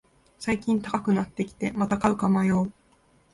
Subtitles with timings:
[0.39, 2.73] 最近高くなってきて、また買うか迷う